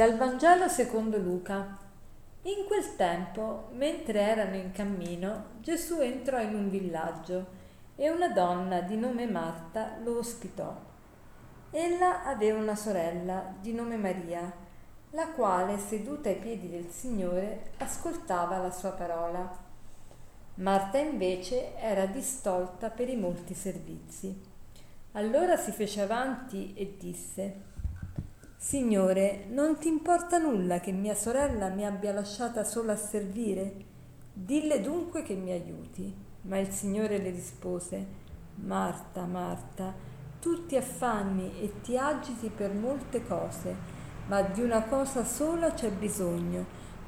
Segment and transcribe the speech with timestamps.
[0.00, 1.76] Dal Vangelo secondo Luca.
[2.44, 7.46] In quel tempo, mentre erano in cammino, Gesù entrò in un villaggio
[7.96, 10.74] e una donna di nome Marta lo ospitò.
[11.70, 14.50] Ella aveva una sorella di nome Maria,
[15.10, 19.54] la quale, seduta ai piedi del Signore, ascoltava la sua parola.
[20.54, 24.34] Marta invece era distolta per i molti servizi.
[25.12, 27.68] Allora si fece avanti e disse,
[28.62, 33.72] Signore, non ti importa nulla che mia sorella mi abbia lasciata sola a servire?
[34.34, 36.14] Dille dunque che mi aiuti.
[36.42, 38.06] Ma il Signore le rispose,
[38.56, 39.94] Marta, Marta,
[40.42, 43.74] tu ti affanni e ti agiti per molte cose,
[44.26, 46.66] ma di una cosa sola c'è bisogno.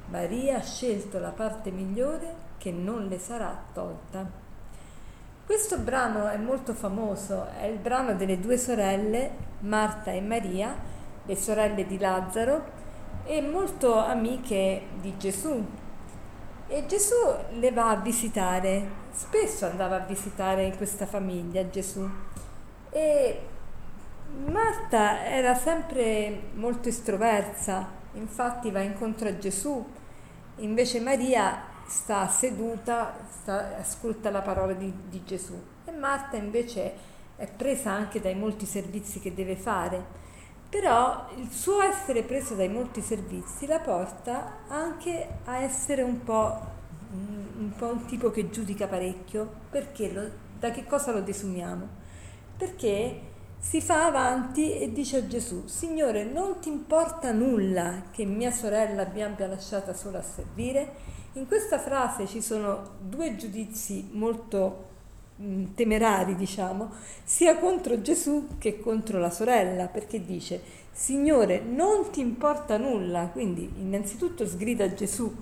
[0.09, 4.27] Maria ha scelto la parte migliore che non le sarà tolta.
[5.45, 10.92] Questo brano è molto famoso, è il brano delle due sorelle, Marta e Maria,
[11.25, 12.81] le sorelle di Lazzaro
[13.25, 15.65] e molto amiche di Gesù.
[16.67, 17.15] E Gesù
[17.51, 22.09] le va a visitare, spesso andava a visitare questa famiglia Gesù.
[22.89, 23.39] E
[24.45, 29.85] Marta era sempre molto estroversa, infatti va incontro a Gesù,
[30.57, 35.53] invece Maria sta seduta, sta, ascolta la parola di, di Gesù
[35.85, 40.21] e Marta invece è presa anche dai molti servizi che deve fare
[40.73, 46.59] però il suo essere preso dai molti servizi la porta anche a essere un po'
[47.11, 51.87] un, po' un tipo che giudica parecchio, perché lo, da che cosa lo desumiamo?
[52.57, 53.19] Perché
[53.59, 59.07] si fa avanti e dice a Gesù, Signore, non ti importa nulla che mia sorella
[59.13, 60.91] mi abbia lasciata sola a servire?
[61.33, 64.89] In questa frase ci sono due giudizi molto
[65.73, 66.91] temerari, diciamo,
[67.23, 70.61] sia contro Gesù che contro la sorella, perché dice,
[70.91, 75.33] Signore, non ti importa nulla, quindi innanzitutto sgrida Gesù,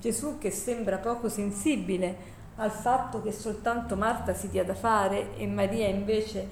[0.00, 5.46] Gesù che sembra poco sensibile al fatto che soltanto Marta si dia da fare e
[5.46, 6.46] Maria invece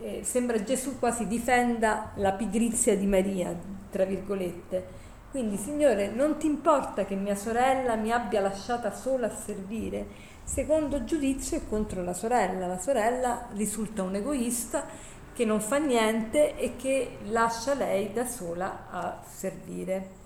[0.00, 3.54] eh, sembra Gesù quasi difenda la pigrizia di Maria,
[3.90, 5.00] tra virgolette.
[5.30, 10.30] Quindi, Signore, non ti importa che mia sorella mi abbia lasciata sola a servire?
[10.44, 12.66] Secondo giudizio è contro la sorella.
[12.66, 14.86] La sorella risulta un egoista
[15.32, 20.20] che non fa niente e che lascia lei da sola a servire.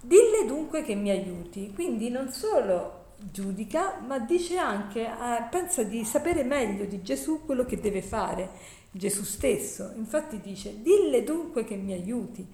[0.00, 1.72] Dille dunque che mi aiuti.
[1.72, 7.64] Quindi non solo giudica, ma dice anche, eh, pensa di sapere meglio di Gesù quello
[7.64, 8.50] che deve fare
[8.90, 9.92] Gesù stesso.
[9.96, 12.46] Infatti dice, dille dunque che mi aiuti.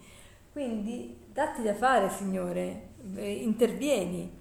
[0.50, 4.40] Quindi datti da fare, Signore, eh, intervieni.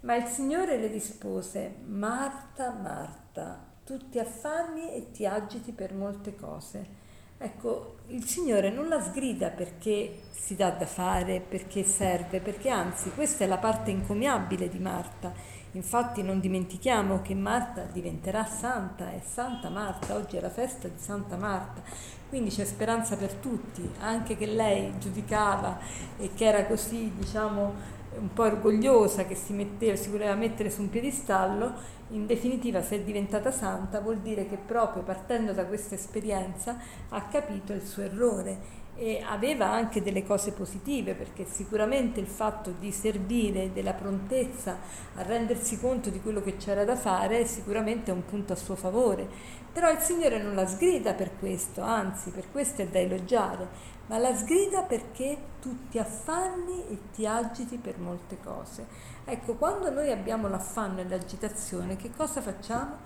[0.00, 6.36] Ma il Signore le rispose, Marta, Marta, tu ti affanni e ti agiti per molte
[6.36, 7.06] cose.
[7.36, 13.10] Ecco, il Signore non la sgrida perché si dà da fare, perché serve, perché anzi
[13.10, 15.32] questa è la parte incommiabile di Marta.
[15.72, 20.98] Infatti non dimentichiamo che Marta diventerà santa, è Santa Marta, oggi è la festa di
[20.98, 21.82] Santa Marta,
[22.28, 25.78] quindi c'è speranza per tutti, anche che lei giudicava
[26.16, 30.82] e che era così, diciamo, un po' orgogliosa che si, metteva, si voleva mettere su
[30.82, 31.72] un piedistallo,
[32.10, 36.78] in definitiva se è diventata santa vuol dire che proprio partendo da questa esperienza
[37.10, 42.74] ha capito il suo errore e aveva anche delle cose positive perché sicuramente il fatto
[42.76, 44.78] di servire, della prontezza
[45.14, 48.74] a rendersi conto di quello che c'era da fare sicuramente è un punto a suo
[48.74, 49.28] favore.
[49.72, 53.68] Però il Signore non la sgrida per questo, anzi per questo è da elogiare,
[54.06, 58.84] ma la sgrida perché tu ti affanni e ti agiti per molte cose.
[59.24, 62.96] Ecco, quando noi abbiamo l'affanno e l'agitazione, che cosa facciamo?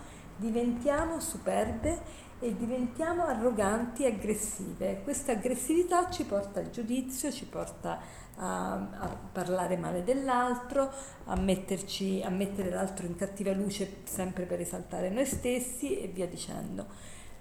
[0.43, 2.01] Diventiamo superbe
[2.41, 5.03] e diventiamo arroganti e aggressive.
[5.05, 8.01] Questa aggressività ci porta al giudizio, ci porta
[8.37, 10.91] a, a parlare male dell'altro,
[11.27, 16.27] a, metterci, a mettere l'altro in cattiva luce sempre per esaltare noi stessi e via
[16.27, 16.87] dicendo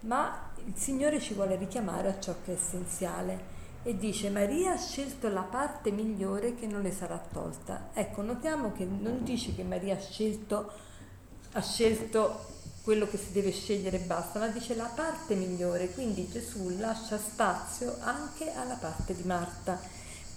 [0.02, 4.78] ma il Signore ci vuole richiamare a ciò che è essenziale e dice Maria ha
[4.78, 7.90] scelto la parte migliore che non le sarà tolta.
[7.94, 10.72] Ecco, notiamo che non dice che Maria ha scelto,
[11.54, 12.46] ha scelto
[12.84, 17.18] quello che si deve scegliere e basta, ma dice la parte migliore, quindi Gesù lascia
[17.18, 19.80] spazio anche alla parte di Marta,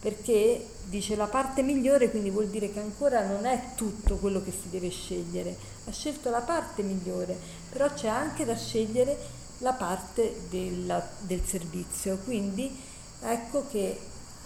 [0.01, 4.51] perché dice la parte migliore, quindi vuol dire che ancora non è tutto quello che
[4.51, 5.57] si deve scegliere,
[5.87, 7.35] ha scelto la parte migliore,
[7.71, 9.17] però c'è anche da scegliere
[9.59, 12.19] la parte della, del servizio.
[12.19, 12.79] Quindi
[13.23, 13.99] ecco che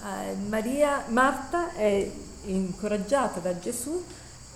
[0.04, 2.08] eh, Maria, Marta è
[2.44, 4.04] incoraggiata da Gesù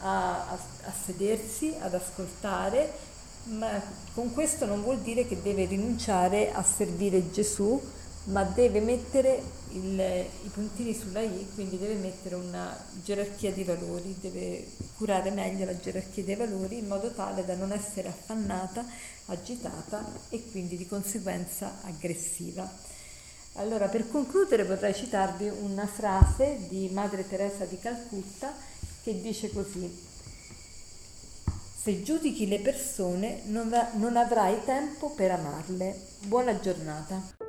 [0.03, 3.11] a, a, a sedersi, ad ascoltare,
[3.45, 3.83] ma
[4.15, 7.81] con questo non vuol dire che deve rinunciare a servire Gesù
[8.25, 14.15] ma deve mettere il, i puntini sulla I, quindi deve mettere una gerarchia di valori,
[14.21, 14.65] deve
[14.97, 18.85] curare meglio la gerarchia dei valori in modo tale da non essere affannata,
[19.27, 22.71] agitata e quindi di conseguenza aggressiva.
[23.55, 28.55] Allora, per concludere vorrei citarvi una frase di Madre Teresa di Calcutta
[29.03, 30.11] che dice così.
[31.83, 35.93] Se giudichi le persone non, non avrai tempo per amarle.
[36.29, 37.42] Buona giornata.